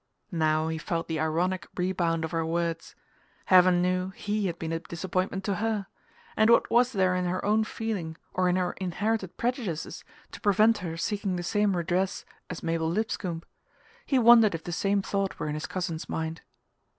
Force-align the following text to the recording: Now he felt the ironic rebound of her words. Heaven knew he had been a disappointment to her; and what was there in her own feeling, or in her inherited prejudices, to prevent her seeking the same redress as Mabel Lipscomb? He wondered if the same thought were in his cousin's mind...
Now 0.31 0.67
he 0.67 0.79
felt 0.79 1.07
the 1.07 1.19
ironic 1.19 1.67
rebound 1.77 2.25
of 2.25 2.31
her 2.31 2.43
words. 2.43 2.95
Heaven 3.45 3.83
knew 3.83 4.09
he 4.09 4.47
had 4.47 4.57
been 4.57 4.71
a 4.71 4.79
disappointment 4.79 5.43
to 5.43 5.57
her; 5.57 5.85
and 6.35 6.49
what 6.49 6.71
was 6.71 6.91
there 6.93 7.15
in 7.15 7.25
her 7.25 7.45
own 7.45 7.63
feeling, 7.63 8.17
or 8.33 8.49
in 8.49 8.55
her 8.55 8.71
inherited 8.81 9.37
prejudices, 9.37 10.03
to 10.31 10.41
prevent 10.41 10.79
her 10.79 10.97
seeking 10.97 11.35
the 11.35 11.43
same 11.43 11.77
redress 11.77 12.25
as 12.49 12.63
Mabel 12.63 12.89
Lipscomb? 12.89 13.43
He 14.03 14.17
wondered 14.17 14.55
if 14.55 14.63
the 14.63 14.71
same 14.71 15.03
thought 15.03 15.37
were 15.37 15.47
in 15.47 15.53
his 15.53 15.67
cousin's 15.67 16.09
mind... 16.09 16.41